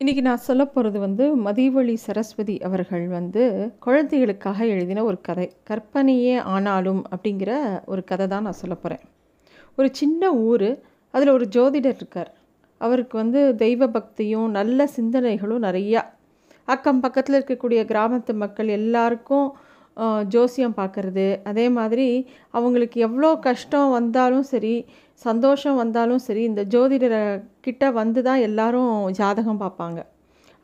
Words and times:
இன்றைக்கி 0.00 0.22
நான் 0.22 0.46
சொல்ல 0.46 0.62
போகிறது 0.64 0.98
வந்து 0.98 1.24
மதிவழி 1.46 1.94
சரஸ்வதி 2.04 2.54
அவர்கள் 2.58 3.02
வந்து 3.08 3.42
குழந்தைகளுக்காக 3.78 4.58
எழுதின 4.74 5.02
ஒரு 5.04 5.18
கதை. 5.20 5.44
கற்பனையே 5.68 6.36
ஆனாலும் 6.52 7.02
அப்படிங்கிற 7.10 7.50
ஒரு 7.86 8.02
கதை 8.04 8.26
தான் 8.26 8.42
நான் 8.42 8.58
சொல்ல 8.60 8.74
போகிறேன் 8.74 9.02
ஒரு 9.78 9.88
சின்ன 9.92 10.30
ஊர் 10.46 10.66
அதில் 11.14 11.32
ஒரு 11.32 11.48
ஜோதிடர் 11.56 11.98
இருக்கார். 12.00 12.30
அவருக்கு 12.80 13.16
வந்து 13.18 13.42
தெய்வ 13.54 13.88
பக்தியும் 13.88 14.48
நல்ல 14.50 14.88
சிந்தனைகளும் 14.96 15.66
நிறையா. 15.68 16.02
அக்கம் 16.68 17.02
பக்கத்தில் 17.04 17.38
இருக்கக்கூடிய 17.38 17.82
கிராமத்து 17.92 18.34
மக்கள் 18.44 18.70
எல்லாருக்கும் 18.80 19.46
ஜோசியம் 20.34 20.78
பார்க்குறது 20.80 21.28
அதே 21.44 21.68
மாதிரி 21.78 22.08
அவங்களுக்கு 22.50 22.98
எவ்வளோ 23.00 23.32
கஷ்டம் 23.48 23.90
வந்தாலும் 23.90 24.48
சரி 24.52 24.74
சந்தோஷம் 25.26 25.80
வந்தாலும் 25.82 26.22
சரி 26.26 26.42
இந்த 26.50 26.62
ஜோதிடரை 26.72 27.20
கிட்ட 27.66 27.90
வந்து 28.00 28.20
தான் 28.28 28.44
எல்லாரும் 28.48 28.92
ஜாதகம் 29.18 29.60
பார்ப்பாங்க. 29.64 30.00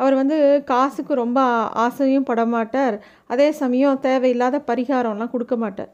அவர் 0.00 0.14
வந்து 0.20 0.36
காசுக்கு 0.70 1.12
ரொம்ப 1.22 1.40
ஆசையும் 1.84 2.28
படமாட்டார். 2.30 2.96
அதே 3.32 3.48
சமயம் 3.60 4.02
தேவையில்லாத 4.06 4.56
பரிகாரம்லாம் 4.70 5.32
கொடுக்க 5.34 5.56
மாட்டார். 5.62 5.92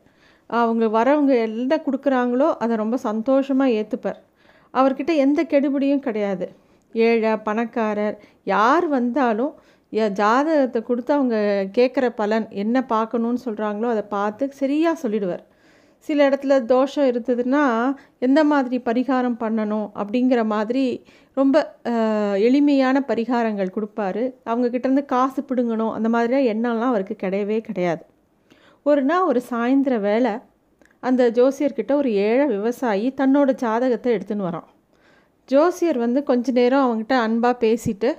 அவங்க 0.50 0.84
வரவங்க 0.98 1.32
என்ன 1.48 1.76
கொடுக்குறாங்களோ 1.86 2.48
அதை 2.64 2.74
ரொம்ப 2.82 2.96
சந்தோஷமாக 3.08 3.76
ஏற்றுப்பார் 3.80 4.20
அவர்கிட்ட 4.74 5.12
எந்த 5.24 5.40
கெடுபிடியும் 5.52 6.04
கிடையாது. 6.06 6.46
ஏழை 6.94 7.32
பணக்காரர் 7.46 8.16
யார் 8.54 8.86
வந்தாலும் 8.96 9.52
ஜாதகத்தை 10.20 10.80
கொடுத்து 10.82 11.12
அவங்க 11.16 11.36
கேட்குற 11.78 12.06
பலன் 12.20 12.46
என்ன 12.62 12.76
பார்க்கணுன்னு 12.92 13.40
சொல்கிறாங்களோ 13.46 13.88
அதை 13.94 14.04
பார்த்து 14.16 14.44
சரியாக 14.60 15.00
சொல்லிடுவார். 15.02 15.42
சில 16.06 16.28
இடத்துல 16.28 16.54
தோஷம் 16.72 17.08
இருந்ததுன்னா 17.10 17.64
எந்த 18.26 18.40
மாதிரி 18.52 18.76
பரிகாரம் 18.88 19.36
பண்ணணும் 19.42 19.88
அப்படிங்கிற 20.00 20.40
மாதிரி 20.54 20.84
ரொம்ப 21.36 21.56
எளிமையான 22.46 22.96
பரிகாரங்கள் 23.10 23.74
கொடுப்பாரு. 23.76 24.24
அவங்கக்கிட்டேருந்து 24.50 25.04
காசு 25.14 25.42
பிடுங்கணும் 25.42 25.92
அந்த 25.98 26.08
மாதிரிலாம் 26.14 26.48
எண்ணம்லாம் 26.54 26.92
அவருக்கு 26.92 27.16
கிடையவே 27.24 27.58
கிடையாது. 27.68 28.02
ஒரு 28.86 29.02
நாள் 29.10 29.28
ஒரு 29.30 29.42
சாயந்தர 29.50 29.96
வேலை 30.08 30.34
அந்த 31.02 31.22
ஜோசியர்கிட்ட 31.38 31.92
ஒரு 32.00 32.10
ஏழை 32.26 32.44
விவசாயி 32.56 33.06
தன்னோட 33.20 33.50
ஜாதகத்தை 33.62 34.10
எடுத்துன்னு 34.16 34.48
வரான். 34.48 34.68
ஜோசியர் 35.48 35.98
வந்து 36.06 36.20
கொஞ்ச 36.28 36.52
நேரம் 36.58 36.84
அவங்ககிட்ட 36.84 37.16
அன்பாக 37.26 37.56
பேசிட்டு 37.64 38.10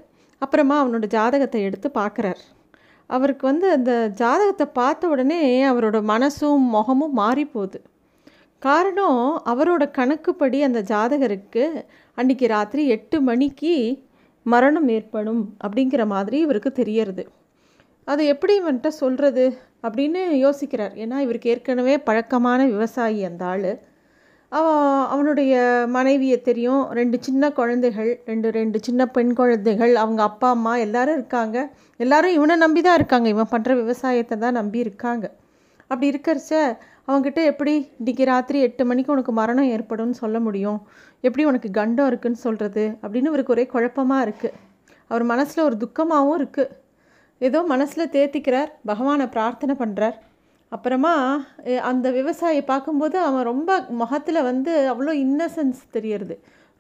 அப்புறமா 0.42 0.78
அவனோட 0.84 1.06
ஜாதகத்தை 1.18 1.60
எடுத்து 1.68 1.90
பார்க்குறார். 2.00 2.42
அவருக்கு 3.08 3.48
வந்து 3.48 3.70
அந்த 3.70 4.12
ஜாதகத்தை 4.16 4.66
பார்த்த 4.74 5.08
உடனே 5.08 5.42
அவரோட 5.64 5.98
மனசும் 6.14 6.66
முகமும் 6.76 7.14
மாறி 7.14 7.46
போகுது. 7.46 7.82
காரணம் 8.60 9.42
அவரோட 9.46 9.84
கணக்குப்படி 9.92 10.62
அந்த 10.62 10.82
ஜாதகருக்கு 10.82 11.86
அன்னைக்கு 12.16 12.48
ராத்திரி 12.48 12.88
எட்டு 12.88 13.22
மணிக்கு 13.22 14.04
மரணம் 14.46 14.88
ஏற்படும் 14.88 15.56
அப்படிங்கிற 15.64 16.06
மாதிரி 16.06 16.40
இவருக்கு 16.40 16.72
தெரியறது. 16.72 17.30
அது 18.06 18.26
எப்படி 18.26 18.54
இவன்கிட்ட 18.62 18.88
சொல்கிறது 18.88 19.58
அப்படின்னு 19.84 20.22
யோசிக்கிறார். 20.46 20.94
ஏன்னா 21.04 21.18
இவருக்கு 21.20 21.50
ஏற்கனவே 21.50 21.98
பழக்கமான 21.98 22.66
விவசாயி 22.66 23.24
அந்த 23.24 23.46
ஆள். 23.46 23.72
அவன் 24.58 24.82
அவனுடைய 25.14 25.54
மனைவியை 25.96 26.38
தெரியும். 26.48 26.82
ரெண்டு 27.00 27.18
சின்ன 27.28 27.44
குழந்தைகள் 27.60 28.10
ரெண்டு 28.30 28.48
ரெண்டு 28.58 28.78
சின்ன 28.88 29.02
பெண் 29.16 29.32
குழந்தைகள் 29.40 29.94
அவங்க 30.02 30.22
அப்பா 30.30 30.50
அம்மா 30.56 30.74
எல்லாரும் 30.86 31.18
இருக்காங்க. 31.20 31.58
எல்லாரும் 32.04 32.36
இவனை 32.38 32.56
நம்பி 32.64 32.82
தான் 32.88 32.98
இருக்காங்க. 33.00 33.28
இவன் 33.36 33.52
பண்ணுற 33.54 33.74
விவசாயத்தை 33.82 34.36
தான் 34.44 34.58
நம்பி 34.60 34.80
இருக்காங்க. 34.86 35.26
அப்படி 35.90 36.08
இருக்கிறச்ச 36.14 36.52
அவங்ககிட்ட 37.08 37.42
எப்படி 37.52 37.74
இன்றைக்கி 38.02 38.24
ராத்திரி 38.32 38.60
எட்டு 38.68 38.84
மணிக்கு 38.90 39.14
உனக்கு 39.16 39.34
மரணம் 39.40 39.72
ஏற்படும்னு 39.76 40.18
சொல்ல 40.24 40.38
முடியும்? 40.46 40.80
எப்படி 41.28 41.44
உனக்கு 41.52 41.70
கண்டம் 41.80 42.10
இருக்குன்னு 42.12 42.40
சொல்கிறது 42.46 42.84
அப்படின்னு 43.04 43.32
இவருக்கு 43.32 43.56
ஒரே 43.56 43.66
குழப்பமாக 43.74 44.26
இருக்குது 44.28 44.58
அவர் 45.10 45.26
மனசில் 45.34 45.66
ஒரு 45.68 45.76
துக்கமாகவும் 45.84 46.38
இருக்குது 46.40 46.72
ஏதோ 47.48 47.60
மனசில் 47.74 48.12
தேத்திக்கிறார். 48.16 48.70
பகவானை 48.92 49.26
பிரார்த்தனை 49.36 49.76
பண்ணுறார் 49.82 50.18
அப்புறமா 50.74 51.14
அந்த 51.82 52.08
விவசாயி 52.12 52.62
பார்க்கும்போது 52.62 53.18
அவன் 53.20 53.48
ரொம்ப 53.52 53.80
முகத்தில் 54.02 54.48
வந்து 54.50 54.72
அவ்வளோ 54.92 55.12
இன்னசென்ஸ் 55.26 55.82
தெரியறது. 55.96 56.36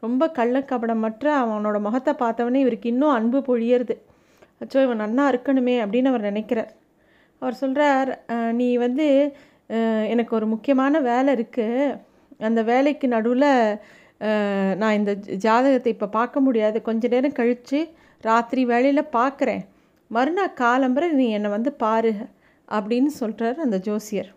ரொம்ப 0.05 0.31
கள்ளக்கபடமற்ற 0.37 1.25
அவனோட 1.41 1.77
முகத்தை 1.79 2.13
பார்த்தவொடனே 2.13 2.61
இவருக்கு 2.63 2.89
இன்னும் 2.89 3.15
அன்பு 3.17 3.39
பொழியறது. 3.49 3.95
அச்சோ 4.61 4.79
இவன் 4.83 5.01
நன்னா 5.01 5.21
இருக்கணுமே 5.33 5.75
அப்படின்னு 5.83 6.11
அவர் 6.11 6.27
நினைக்கிறார். 6.29 6.71
அவர் 7.39 7.53
சொல்கிறார் 7.53 8.09
நீ 8.53 8.69
வந்து 8.85 9.07
எனக்கு 10.13 10.35
ஒரு 10.35 10.47
முக்கியமான 10.47 10.99
வேலை 11.09 11.31
இருக்குது 11.35 11.99
அந்த 12.39 12.61
வேலைக்கு 12.63 13.07
நடுவில் 13.07 13.77
நான் 14.81 14.97
இந்த 14.99 15.13
ஜ- 15.15 15.35
ஜாதகத்தை 15.45 15.91
இப்போ 15.91 16.07
பார்க்க 16.07 16.45
முடியாது. 16.47 16.77
கொஞ்ச 16.81 17.07
நேரம் 17.07 17.37
கழித்து 17.39 17.79
ராத்திரி 18.21 18.65
வேலையில் 18.65 19.11
பார்க்குறேன். 19.17 19.63
மறுநாள் 20.07 20.57
காலம்பரை 20.59 21.09
நீ 21.19 21.27
என்னை 21.37 21.49
வந்து 21.49 21.71
பாரு. 21.83 22.13
அப்படின்னு 22.67 23.11
சொல்கிறார் 23.21 23.57
அந்த 23.65 23.77
ஜோசியர். 23.87 24.29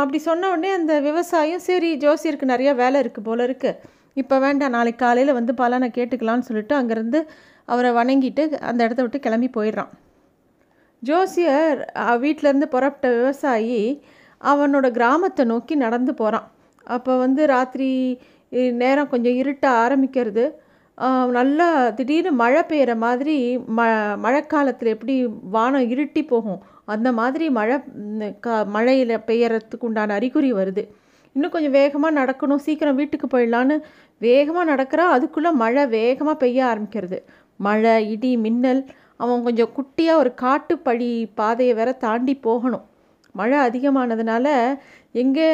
அப்படி 0.00 0.18
சொன்ன 0.26 0.48
உடனே 0.52 0.70
அந்த 0.78 0.94
விவசாயம் 1.06 1.64
சரி 1.68 1.90
ஜோசியருக்கு 2.04 2.52
நிறையா 2.52 2.72
வேலை 2.82 2.98
இருக்குது 3.02 3.26
போல 3.28 3.46
இருக்குது 3.48 3.80
இப்போ 4.20 4.36
வேண்டாம் 4.44 4.74
நாளைக்கு 4.76 5.02
காலையில் 5.04 5.38
வந்து 5.38 5.52
பலனை 5.60 5.88
கேட்டுக்கலாம்னு 5.96 6.46
சொல்லிட்டு 6.48 6.74
அங்கேருந்து 6.78 7.20
அவரை 7.72 7.90
வணங்கிட்டு 7.98 8.42
அந்த 8.68 8.80
இடத்த 8.86 9.00
விட்டு 9.04 9.18
கிளம்பி 9.24 9.48
போயிடுறான். 9.56 9.90
ஜோசியர் 11.02 11.80
வீட்டிலேருந்து 12.22 12.68
புறப்பட்ட 12.74 13.08
விவசாயி 13.16 13.80
அவனோட 14.40 14.86
கிராமத்தை 14.98 15.44
நோக்கி 15.52 15.74
நடந்து 15.84 16.12
போகிறான் 16.20 16.46
அப்போ 16.96 17.12
வந்து 17.24 17.42
ராத்திரி 17.52 17.90
நேரம் 18.82 19.12
கொஞ்சம் 19.12 19.38
இருட்ட 19.42 19.66
ஆரம்பிக்கிறது. 19.84 20.44
நல்லா 21.38 21.68
திடீர்னு 21.98 22.32
மழை 22.42 22.62
பெய்கிற 22.68 22.92
மாதிரி 23.04 23.36
ம 23.78 23.80
மழைக்காலத்தில் 24.24 24.92
எப்படி 24.94 25.14
வானம் 25.56 25.90
இருட்டி 25.94 26.22
போகும்? 26.32 26.60
அந்த 26.88 27.08
மாதிரி 27.18 27.46
மழை 27.58 27.76
க 28.44 28.56
மழையில் 28.74 29.14
பெய்யறதுக்கு 29.28 29.86
உண்டான 29.88 30.14
அறிகுறி 30.18 30.50
வருது. 30.60 30.82
இன்னும் 31.36 31.54
கொஞ்சம் 31.54 31.76
வேகமாக 31.80 32.18
நடக்கணும் 32.20 32.62
சீக்கிரம் 32.66 32.98
வீட்டுக்கு 33.00 33.26
போயிடலான்னு 33.34 33.76
வேகமாக 34.20 34.66
நடக்கிறா 34.72 35.04
அதுக்குள்ளே 35.14 35.50
மழை 35.62 35.82
வேகமாக 35.96 36.36
பெய்ய 36.42 36.60
ஆரம்பிக்கிறது. 36.72 37.18
மழை 37.60 37.94
இடி 38.14 38.30
மின்னல் 38.44 38.82
அவன் 39.22 39.44
கொஞ்சம் 39.46 39.72
குட்டியாக 39.76 40.20
ஒரு 40.22 40.30
காட்டுப்பழி 40.44 41.10
பாதையை 41.40 41.74
வேற 41.80 41.90
தாண்டி 42.04 42.34
போகணும். 42.46 42.84
மழை 43.34 43.58
அதிகமானதுனால 43.68 44.46
எங்கே 45.22 45.46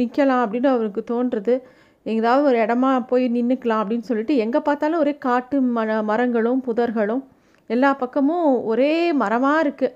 நிற்கலாம் 0.00 0.42
அப்படின்னு 0.44 0.68
அவருக்கு 0.74 1.02
தோன்றுறது. 1.12 1.54
எங்கேயாவது 2.06 2.46
ஒரு 2.50 2.58
இடமா 2.64 2.90
போய் 3.10 3.24
நின்றுக்கலாம் 3.36 3.82
அப்படின்னு 3.82 4.08
சொல்லிட்டு 4.10 4.34
எங்கே 4.44 4.60
பார்த்தாலும் 4.68 5.02
ஒரே 5.04 5.12
காட்டு 5.26 5.56
மர 5.76 5.98
மரங்களும் 6.10 6.62
புதர்களும் 6.68 7.22
எல்லா 7.70 7.90
பக்கமும் 8.02 8.48
ஒரே 8.70 8.92
மரமாக 9.22 9.62
இருக்குது 9.64 9.94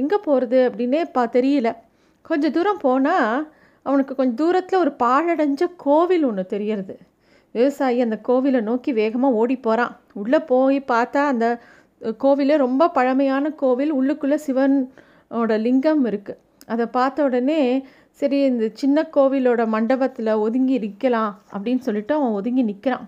எங்கே 0.00 0.18
போகிறது 0.26 0.58
அப்படின்னே 0.68 1.02
பா 1.16 1.22
தெரியல. 1.36 1.68
கொஞ்சம் 2.24 2.54
தூரம் 2.56 2.82
போனால் 2.86 3.30
அவனுக்கு 3.86 4.12
கொஞ்சம் 4.14 4.40
தூரத்தில் 4.42 4.82
ஒரு 4.84 4.92
பாழடைஞ்ச 5.02 5.62
கோவில் 5.84 6.24
ஒன்று 6.28 6.44
தெரியறது. 6.54 6.94
விவசாயி 7.54 8.00
அந்த 8.06 8.16
கோவிலை 8.28 8.60
நோக்கி 8.60 8.90
வேகமாக 8.92 9.38
ஓடி 9.40 9.56
போகிறான் 9.66 9.92
உள்ளே 10.22 10.40
போய் 10.50 10.78
பார்த்தா 10.92 11.20
அந்த 11.32 11.46
கோவிலே 12.24 12.56
ரொம்ப 12.66 12.88
பழமையான 12.96 13.52
கோவில். 13.62 13.92
உள்ளுக்குள்ளே 13.98 14.38
சிவனோட 14.46 15.52
லிங்கம் 15.66 16.04
இருக்குது 16.10 16.40
அதை 16.72 16.84
பார்த்த 16.96 17.28
உடனே 17.28 17.60
சரி 18.20 18.38
இந்த 18.50 18.66
சின்ன 18.80 19.02
கோவிலோட 19.16 19.62
மண்டபத்தில் 19.74 20.32
ஒதுங்கி 20.44 20.76
நிற்கலாம் 20.84 21.32
அப்படின்னு 21.54 21.82
சொல்லிட்டு 21.86 22.12
அவன் 22.14 22.36
ஒதுங்கி 22.38 22.62
நிற்கிறான் 22.62 23.04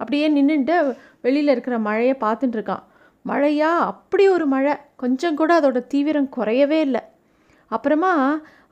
அப்படியே 0.00 0.26
நின்றுட்டு 0.36 0.76
வெளியில் 1.20 1.52
இருக்கிற 1.54 1.76
மழையை 1.86 2.14
பார்த்துட்டுருக்கான் 2.20 2.84
மழையா? 3.30 3.70
அப்படி 3.92 4.24
ஒரு 4.28 4.46
மழை. 4.46 4.74
கொஞ்சம் 4.96 5.38
கூட 5.40 5.50
அதோட 5.60 5.80
தீவிரம் 5.86 6.30
குறையவே 6.36 6.78
இல்லை. 6.86 7.02
அப்புறமா 7.70 8.12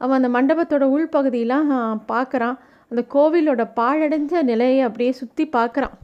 அவன் 0.03 0.17
அந்த 0.19 0.31
மண்டபத்தோட 0.37 0.85
உள்பகுதியெலாம் 0.95 1.71
பார்க்குறான். 2.13 2.57
அந்த 2.91 3.03
கோவிலோட 3.15 3.63
பாழடைஞ்ச 3.81 4.43
நிலையை 4.43 4.81
அப்படியே 4.81 5.13
சுற்றி 5.21 5.45
பார்க்குறான். 5.57 5.95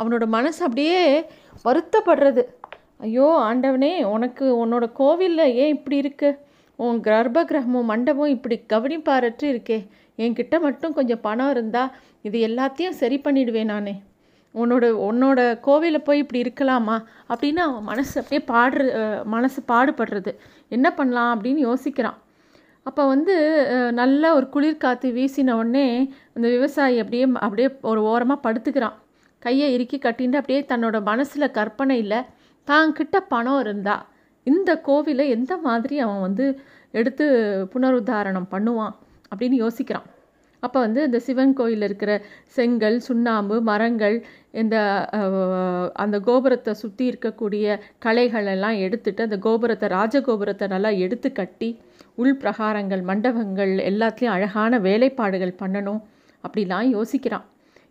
அவனோட 0.00 0.24
மனசு 0.36 0.60
அப்படியே 0.64 1.00
வருத்தப்படுறது. 1.64 2.42
ஐயோ 3.06 3.28
ஆண்டவனே 3.48 3.92
உனக்கு 4.14 4.44
உன்னோட 4.62 4.84
கோவிலில் 4.92 5.54
ஏன் 5.62 5.72
இப்படி 5.76 5.96
இருக்கு? 5.96 6.30
உன் 6.78 6.98
கர்ப்ப 7.00 7.42
கிரகமும் 7.44 7.90
மண்டபம் 7.90 8.34
இப்படி 8.36 8.56
கவனிப்பாரற்று 8.72 9.46
இருக்கே. 9.54 9.78
என்கிட்ட 10.18 10.56
மட்டும் 10.60 10.96
கொஞ்சம் 10.98 11.24
பணம் 11.26 11.50
இருந்தால் 11.50 11.94
இது 12.22 12.38
எல்லாத்தையும் 12.48 12.98
சரி 13.00 13.18
பண்ணிடுவேன் 13.24 13.72
நானே. 13.72 13.94
உன்னோட 14.62 14.84
உன்னோட 15.08 15.40
கோவிலில் 15.66 16.06
போய் 16.06 16.22
இப்படி 16.24 16.42
இருக்கலாமா? 16.44 16.96
அப்படின்னு 17.32 17.60
அவன் 17.66 17.88
மனசு 17.90 18.14
அப்படியே 18.20 18.42
பாடுற 18.52 18.84
மனசு 19.34 19.60
பாடுபடுறது. 19.72 20.32
என்ன 20.76 20.86
பண்ணலாம் 20.98 21.32
அப்படின்னு 21.34 21.62
யோசிக்கிறான். 21.70 22.18
அப்போ 22.88 23.02
வந்து 23.12 23.34
நல்ல 24.00 24.22
ஒரு 24.36 24.46
குளிர் 24.54 24.82
காற்று 24.84 25.08
வீசின 25.18 25.54
உடனே 25.60 25.86
அந்த 26.34 26.46
விவசாயி 26.54 26.96
அப்படியே 27.02 27.24
அப்படியே 27.46 27.68
ஒரு 27.90 28.00
ஓரமாக 28.12 28.44
படுத்துக்கிறான். 28.46 28.96
கையை 29.42 29.68
இறுக்கி 29.76 29.98
கட்டின்ட்டு 30.04 30.40
அப்படியே 30.40 30.60
தன்னோட 30.72 30.96
மனசில் 31.10 31.54
கற்பனை 31.58 31.96
இல்லை. 32.04 32.20
தான் 32.68 32.94
கிட்ட 32.98 33.16
பணம் 33.32 33.60
இருந்தா 33.64 33.96
இந்த 34.46 34.70
கோவிலை 34.86 35.24
எந்த 35.36 35.52
மாதிரி 35.66 35.96
அவன் 36.04 36.24
வந்து 36.26 36.44
எடுத்து 36.98 37.24
புனருத்தாரணம் 37.72 38.50
பண்ணுவான் 38.54 38.94
அப்படின்னு 39.30 39.56
யோசிக்கிறான். 39.64 40.06
அப்போ 40.62 40.78
வந்து 40.80 41.00
இந்த 41.06 41.18
சிவன் 41.26 41.54
கோயிலில் 41.58 41.86
இருக்கிற 41.88 42.12
செங்கல் 42.56 42.96
சுண்ணாம்பு 43.06 43.56
மரங்கள் 43.70 44.16
இந்த 44.62 44.76
அந்த 46.04 46.16
கோபுரத்தை 46.28 46.72
சுற்றி 46.82 47.04
இருக்கக்கூடிய 47.10 47.76
கலைகள் 47.98 48.48
எல்லாம் 48.54 48.78
எடுத்துட்டு 48.86 49.26
அந்த 49.26 49.38
கோபுரத்தை 49.46 49.88
ராஜகோபுரத்தை 49.96 50.68
நல்லா 50.74 50.92
எடுத்து 51.06 51.30
கட்டி 51.32 51.68
உள் 52.22 52.38
பிரகாரங்கள் 52.42 53.02
மண்டபங்கள் 53.10 53.74
எல்லாத்துலேயும் 53.90 54.36
அழகான 54.36 54.78
வேலைப்பாடுகள் 54.86 55.60
பண்ணணும் 55.62 56.00
அப்படிலாம் 56.44 56.88
யோசிக்கிறான். 56.96 57.46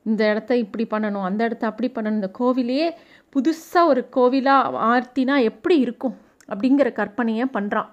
இந்த 0.10 0.22
இடத்த 0.32 0.52
இப்படி 0.64 0.86
பண்ணணும் 0.94 1.28
அந்த 1.28 1.42
இடத்த 1.48 1.66
அப்படி 1.72 1.88
பண்ணணும் 1.94 2.20
இந்த 2.22 2.32
கோவிலையே 2.40 2.88
புதுசாக 3.36 3.90
ஒரு 3.92 4.02
கோவிலாக 4.16 4.82
ஆர்த்தினா 4.90 5.36
எப்படி 5.52 5.76
இருக்கும் 5.86 6.16
அப்படிங்கிற 6.50 6.90
கற்பனையை 7.00 7.46
பண்ணுறான் 7.56 7.90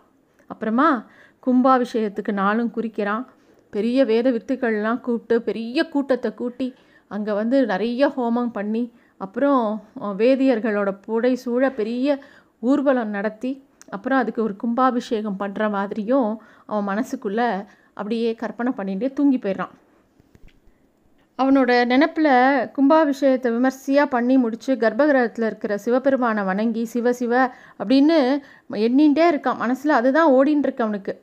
அப்புறமா 0.51 0.89
கும்பாபிஷேகத்துக்கு 1.47 2.33
நாளும் 2.43 2.75
குறிக்கிறான். 2.75 3.25
பெரிய 3.73 4.05
வேத 4.05 4.27
வித்துக்கள்லாம் 4.31 5.01
கூப்பிட்டு 5.01 5.37
பெரிய 5.41 5.85
கூட்டத்தை 5.93 6.31
கூட்டி 6.35 6.69
அங்கே 7.11 7.33
வந்து 7.33 7.57
நிறைய 7.67 8.09
ஹோமம் 8.17 8.53
பண்ணி 8.53 8.85
அப்புறம் 9.21 9.65
வேதியர்களோட 10.21 10.91
புடை 11.07 11.33
சூழ 11.35 11.63
பெரிய 11.71 12.17
ஊர்வலம் 12.63 13.15
நடத்தி 13.17 13.53
அப்புறம் 13.89 14.21
அதுக்கு 14.23 14.41
ஒரு 14.43 14.55
கும்பாபிஷேகம் 14.57 15.41
பண்ணுற 15.41 15.63
மாதிரியும் 15.71 16.29
அவன் 16.67 16.89
மனசுக்குள்ளே 16.91 17.49
அப்படியே 17.95 18.31
கற்பனை 18.35 18.71
பண்ணிகிட்டே 18.77 19.09
தூங்கி 19.13 19.39
போயிடுறான். 19.39 19.73
அவனோட 21.39 21.73
நினப்பில் 21.93 22.33
கும்பாபிஷேகத்தை 22.77 23.51
விமர்சையாக 23.53 24.13
பண்ணி 24.15 24.35
முடித்து 24.37 24.73
கர்ப்பகிரகத்தில் 24.75 25.47
இருக்கிற 25.47 25.75
சிவபெருமானை 25.85 26.43
வணங்கி 26.51 26.83
சிவ 26.85 27.13
சிவ 27.21 27.35
அப்படின்னு 27.81 28.19
எண்ணிகிட்டே 28.87 29.27
இருக்கான். 29.33 29.61
மனசில் 29.65 29.99
அதுதான் 29.99 30.33
ஓடின்னு 30.37 30.67
இருக்கு 30.67 30.85
அவனுக்கு. 30.87 31.15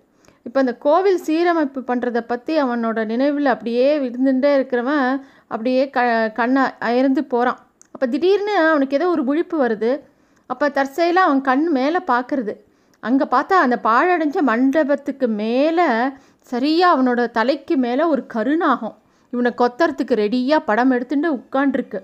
இப்போ 0.46 0.60
அந்த 0.64 0.74
கோவில் 0.86 1.20
சீரமைப்பு 1.28 1.80
பண்ணுறதை 1.90 2.22
பற்றி 2.32 2.54
அவனோட 2.64 3.00
நினைவில் 3.12 3.54
அப்படியே 3.54 3.88
விருந்துட்டே 4.04 4.52
இருக்கிறவன் 4.60 5.08
அப்படியே 5.54 5.84
க 5.96 6.00
கண்ணை 6.40 6.64
அயர்ந்து 6.90 7.22
போகிறான் 7.34 7.60
அப்போ 7.94 8.06
திடீர்னு 8.14 8.54
அவனுக்கு 8.72 8.98
ஏதோ 9.00 9.08
ஒரு 9.16 9.24
விழிப்பு 9.30 9.56
வருது. 9.64 9.92
அப்போ 10.50 10.66
தற்செயலாக 10.78 11.28
அவன் 11.28 11.42
கண் 11.50 11.66
மேலே 11.78 12.00
பார்க்குறது 12.12 12.54
அங்கே 13.04 13.26
பார்த்தா 13.34 13.56
அந்த 13.66 13.78
பாழடைஞ்ச 13.88 14.38
மண்டபத்துக்கு 14.52 15.28
மேலே 15.42 15.88
சரியாக 16.52 16.94
அவனோட 16.96 17.22
தலைக்கு 17.38 17.76
மேலே 17.86 18.04
ஒரு 18.14 18.22
கருணாகும். 18.36 18.96
இவனை 19.34 19.52
கொத்தறதுக்கு 19.62 20.14
ரெடியாக 20.24 20.68
படம் 20.70 20.94
எடுத்துட்டு 20.96 21.30
உட்காண்ட்ருக்கு 21.40 22.00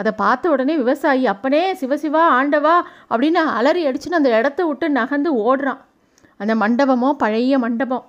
அதை 0.00 0.10
பார்த்த 0.22 0.50
உடனே 0.54 0.74
விவசாயி 0.82 1.24
அப்பனே 1.32 1.62
சிவசிவா 1.80 2.22
ஆண்டவா 2.38 2.74
அப்படின்னு 3.10 3.42
அலறி 3.58 3.82
அடிச்சுன்னு 3.88 4.20
அந்த 4.20 4.32
இடத்த 4.38 4.60
விட்டு 4.66 4.86
நகர்ந்து 4.98 5.30
ஓடுறான். 5.46 5.80
அந்த 6.40 6.54
மண்டபமோ 6.62 7.10
பழைய 7.22 7.58
மண்டபம் 7.64 8.04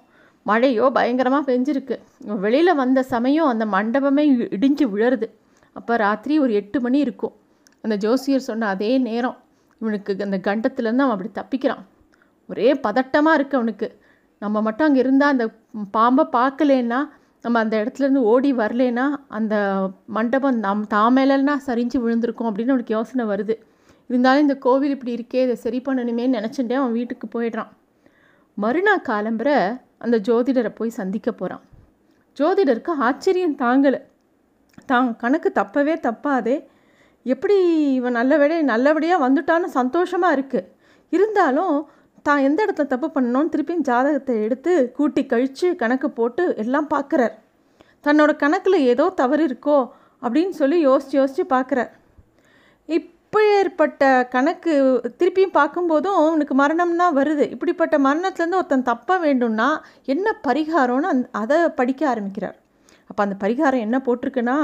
மழையோ 0.46 0.86
பயங்கரமாக 0.98 1.44
பெஞ்சிருக்கு. 1.50 1.96
வெளியில் 2.44 2.80
வந்த 2.82 3.00
சமயம் 3.14 3.52
அந்த 3.54 3.66
மண்டபமே 3.76 4.24
இடிஞ்சு 4.56 4.86
விழருது. 4.94 5.28
அப்போ 5.76 5.94
ராத்திரி 6.06 6.36
ஒரு 6.44 6.52
எட்டு 6.60 6.78
மணி 6.86 7.00
இருக்கும். 7.06 7.34
அந்த 7.84 7.96
ஜோசியர் 8.06 8.48
சொன்ன 8.50 8.68
அதே 8.76 8.92
நேரம். 9.08 9.38
இவனுக்கு 9.82 10.12
அந்த 10.28 10.38
கண்டத்துலேருந்து 10.48 11.06
அவன் 11.06 11.16
அப்படி 11.16 11.32
தப்பிக்கிறான். 11.40 11.84
ஒரே 12.50 12.70
பதட்டமாக 12.86 13.38
இருக்குது 13.38 13.60
அவனுக்கு. 13.60 13.88
நம்ம 14.42 14.62
மட்டும் 14.68 14.88
அங்கே 14.88 15.02
இருந்தால் 15.04 15.34
அந்த 15.36 15.46
பாம்பை 15.98 16.26
பார்க்கலேன்னா 16.38 17.00
நம்ம 17.46 17.60
அந்த 17.64 17.76
இடத்துலேருந்து 17.82 18.22
ஓடி 18.32 18.52
வரலேன்னா 18.62 19.06
அந்த 19.38 19.56
மண்டபம் 20.18 20.58
நம் 20.66 20.84
தாமேலன்னா 20.94 21.56
சரிஞ்சு 21.68 21.98
விழுந்திருக்கும் 22.04 22.50
அப்படின்னு 22.50 22.74
அவனுக்கு 22.74 22.96
யோசனை 22.98 23.26
வருது. 23.32 23.56
இருந்தாலும் 24.10 24.46
இந்த 24.46 24.56
கோவில் 24.66 24.96
இப்படி 24.96 25.14
இருக்கே 25.18 25.42
இதை 25.46 25.56
சரி 25.66 25.80
பண்ணணுமே 25.88 26.26
நினச்சிட்டே 26.38 26.76
அவன் 26.82 26.96
வீட்டுக்கு 27.00 27.28
போயிடுறான். 27.36 27.72
மறுநாள் 28.58 29.08
காலம்புற 29.10 29.50
அந்த 30.04 30.16
ஜோதிடரை 30.18 30.72
போய் 30.76 30.98
சந்திக்க 31.00 31.30
போகிறான் 31.32 31.64
ஜோதிடருக்கு 32.38 32.92
ஆச்சரியம் 33.08 33.60
தாங்கலை. 33.62 34.00
தான் 34.86 35.08
கணக்கு 35.18 35.50
தப்பவே 35.60 35.96
தப்பாதே. 36.08 36.56
எப்படி 37.26 37.58
இவன் 38.00 38.18
நல்லபடியே 38.20 38.62
நல்லபடியாக 38.62 39.24
வந்துட்டான்னு 39.26 39.70
சந்தோஷமாக 39.80 40.36
இருக்குது 40.38 40.68
இருந்தாலும் 41.14 41.76
தான் 42.22 42.44
எந்த 42.44 42.60
இடத்துல 42.66 42.88
தப்பு 42.88 43.08
பண்ணணும்னு 43.16 43.52
திருப்பியும் 43.54 43.88
ஜாதகத்தை 43.90 44.36
எடுத்து 44.46 44.74
கூட்டி 44.98 45.22
கழித்து 45.26 45.68
கணக்கு 45.76 46.08
போட்டு 46.12 46.44
எல்லாம் 46.64 46.90
பார்க்குறார் 46.94 47.36
தன்னோட 48.06 48.32
கணக்கில் 48.36 48.86
ஏதோ 48.92 49.06
தவறு 49.16 49.44
இருக்கோ 49.50 49.78
அப்படின்னு 50.22 50.54
சொல்லி 50.54 50.78
யோசித்து 50.80 51.18
யோசித்து 51.20 51.46
பார்க்குறார் 51.56 51.92
இப்பேற்பட்ட 53.28 54.28
கணக்கு 54.28 54.74
திருப்பியும் 55.20 55.56
பார்க்கும்போதும் 55.58 56.18
அவனுக்கு 56.20 56.54
மரணம்னா 56.60 57.08
வருது. 57.16 57.46
இப்படிப்பட்ட 57.52 57.96
மரணத்துலேருந்து 57.98 58.60
ஒருத்தன் 58.60 58.86
தப்ப 58.90 59.18
வேண்டும்னா 59.20 59.68
என்ன 60.06 60.34
பரிகாரம்னு 60.48 61.10
அந் 61.10 61.22
அதை 61.32 61.58
படிக்க 61.80 62.08
ஆரம்பிக்கிறார். 62.08 62.56
அப்போ 63.10 63.22
அந்த 63.24 63.36
பரிகாரம் 63.44 63.84
என்ன 63.86 63.98
போட்டிருக்குன்னா 64.06 64.56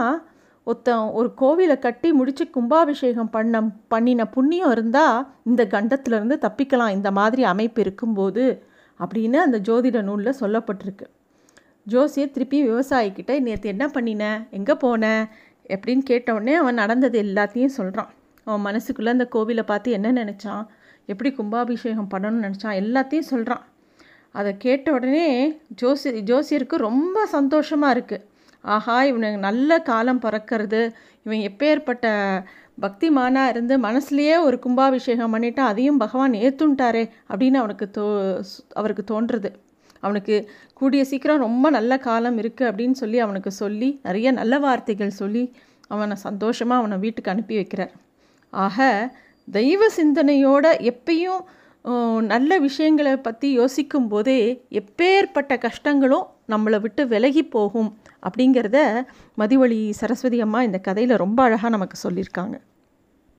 ஒருத்தன் 0.64 1.12
ஒரு 1.12 1.30
கோவிலை 1.42 1.78
கட்டி 1.80 2.12
முடித்து 2.12 2.50
கும்பாபிஷேகம் 2.50 3.30
பண்ண 3.30 3.64
பண்ணின 3.88 4.28
புண்ணியம் 4.28 4.72
இருந்தால் 4.72 5.28
இந்த 5.44 5.64
கண்டத்துலேருந்து 5.66 6.38
தப்பிக்கலாம் 6.48 6.96
இந்த 6.98 7.12
மாதிரி 7.12 7.44
அமைப்பு 7.44 7.82
இருக்கும்போது 7.82 8.64
அப்படின்னு 9.00 9.36
அந்த 9.36 9.60
ஜோதிட 9.70 10.02
நூலில் 10.02 10.40
சொல்லப்பட்டிருக்கு. 10.40 11.08
ஜோசியர் 11.84 12.32
திருப்பி 12.32 12.60
விவசாயிக்கிட்ட 12.70 13.42
நேற்று 13.42 13.70
என்ன 13.70 13.88
பண்ணின? 13.88 14.24
எங்கே 14.50 14.76
போன? 14.76 15.06
எப்படின்னு 15.76 16.04
கேட்டவுடனே 16.12 16.54
அவன் 16.54 16.82
நடந்தது 16.84 17.18
எல்லாத்தையும் 17.22 17.78
சொல்கிறான் 17.80 18.12
அவன் 18.46 18.66
மனசுக்குள்ளே 18.68 19.14
அந்த 19.16 19.28
கோவிலை 19.36 19.64
பார்த்து 19.72 19.92
என்ன 19.92 20.12
நினச்சான்? 20.24 20.64
எப்படி 21.06 21.30
கும்பாபிஷேகம் 21.40 22.12
பண்ணணும்னு 22.14 22.46
நினச்சான்? 22.48 22.80
எல்லாத்தையும் 22.82 23.30
சொல்கிறான் 23.32 23.64
அதை 24.32 24.52
கேட்ட 24.58 24.88
உடனே 24.92 25.28
ஜோசி 25.82 26.12
ஜோசியருக்கு 26.30 26.76
ரொம்ப 26.90 27.26
சந்தோஷமாக 27.26 27.96
இருக்குது 27.96 28.26
ஆஹா 28.64 28.96
இவனுக்கு 29.04 29.40
நல்ல 29.48 29.80
காலம் 29.90 30.22
பிறக்கிறது. 30.26 30.82
இவன் 31.26 31.44
எப்பேற்பட்ட 31.50 32.06
பக்திமானாக 32.82 33.52
இருந்து 33.54 33.74
மனசுலேயே 33.80 34.36
ஒரு 34.46 34.58
கும்பாபிஷேகம் 34.66 35.34
பண்ணிட்டா 35.34 35.64
அதையும் 35.72 36.00
பகவான் 36.04 36.34
ஏற்றுன்ட்டாரே 36.44 37.04
அப்படின்னு 37.32 37.60
அவனுக்கு 37.62 37.86
தோ 37.98 38.06
அவருக்கு 38.80 39.04
தோன்றுறது. 39.12 39.50
அவனுக்கு 40.06 40.36
கூடிய 40.80 41.02
சீக்கிரம் 41.12 41.44
ரொம்ப 41.48 41.70
நல்ல 41.70 41.98
காலம் 42.08 42.38
இருக்குது 42.42 42.70
அப்படின்னு 42.70 42.98
சொல்லி 43.02 43.20
அவனுக்கு 43.26 43.52
சொல்லி 43.52 43.90
நிறைய 44.04 44.32
நல்ல 44.32 44.60
வார்த்தைகள் 44.60 45.20
சொல்லி 45.22 45.44
அவனை 45.88 46.16
சந்தோஷமாக 46.28 46.82
அவனை 46.82 46.98
வீட்டுக்கு 46.98 47.34
அனுப்பி 47.34 47.56
வைக்கிறார். 47.60 47.94
ஆக 48.66 48.88
தெய்வ 49.48 49.84
சிந்தனையோட 49.98 50.66
எப்பயும் 50.92 51.42
நல்ல 52.26 52.60
விஷயங்களை 52.60 53.14
பற்றி 53.18 53.48
யோசிக்கும் 53.52 54.08
போதே 54.08 54.38
எப்பேற்பட்ட 54.72 55.54
கஷ்டங்களும் 55.66 56.28
நம்மளை 56.48 56.80
விட்டு 56.80 57.08
விலகி 57.08 57.44
போகும் 57.56 57.90
அப்படிங்கிறத 58.28 58.80
மதிவழி 59.38 59.80
சரஸ்வதி 59.90 60.42
அம்மா 60.42 60.62
இந்த 60.62 60.80
கதையில் 60.80 61.16
ரொம்ப 61.16 61.40
அழகாக 61.44 61.70
நமக்கு 61.70 61.98
சொல்லியிருக்காங்க. 62.06 62.56